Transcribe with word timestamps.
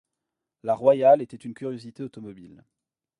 La 0.63 0.73
Royal 0.73 1.21
était 1.21 1.37
une 1.37 1.53
curiosité 1.53 2.01
automobile. 2.01 2.65